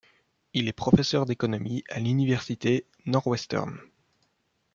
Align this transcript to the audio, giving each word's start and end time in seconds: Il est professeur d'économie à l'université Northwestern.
Il 0.55 0.67
est 0.67 0.73
professeur 0.73 1.27
d'économie 1.27 1.83
à 1.89 1.99
l'université 1.99 2.87
Northwestern. 3.05 3.79